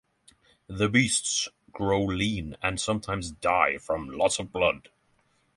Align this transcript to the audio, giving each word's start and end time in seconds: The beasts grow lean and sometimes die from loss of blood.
The 0.65 0.89
beasts 0.89 1.47
grow 1.71 2.01
lean 2.03 2.57
and 2.63 2.81
sometimes 2.81 3.29
die 3.29 3.77
from 3.77 4.09
loss 4.09 4.39
of 4.39 4.51
blood. 4.51 4.89